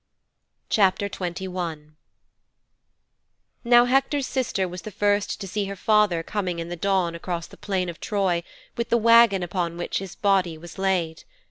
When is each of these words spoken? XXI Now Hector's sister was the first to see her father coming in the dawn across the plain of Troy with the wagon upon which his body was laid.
XXI 0.71 1.89
Now 3.63 3.85
Hector's 3.85 4.25
sister 4.25 4.67
was 4.67 4.81
the 4.81 4.89
first 4.89 5.39
to 5.39 5.47
see 5.47 5.65
her 5.65 5.75
father 5.75 6.23
coming 6.23 6.57
in 6.57 6.69
the 6.69 6.75
dawn 6.75 7.13
across 7.13 7.45
the 7.45 7.55
plain 7.55 7.87
of 7.87 7.99
Troy 7.99 8.41
with 8.75 8.89
the 8.89 8.97
wagon 8.97 9.43
upon 9.43 9.77
which 9.77 9.99
his 9.99 10.15
body 10.15 10.57
was 10.57 10.79
laid. 10.79 11.23